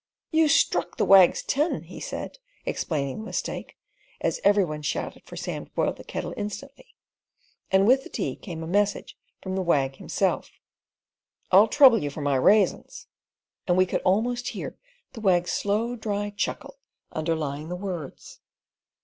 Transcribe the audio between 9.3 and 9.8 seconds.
from the